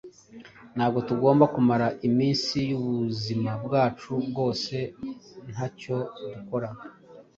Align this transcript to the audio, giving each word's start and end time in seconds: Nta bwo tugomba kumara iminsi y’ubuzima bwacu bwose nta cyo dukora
Nta 0.75 0.85
bwo 0.89 0.99
tugomba 1.07 1.43
kumara 1.53 1.87
iminsi 2.07 2.55
y’ubuzima 2.69 3.51
bwacu 3.65 4.11
bwose 4.29 4.75
nta 5.51 5.65
cyo 5.79 5.97
dukora 6.33 6.69